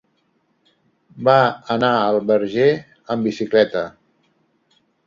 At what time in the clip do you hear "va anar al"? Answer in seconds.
1.27-2.19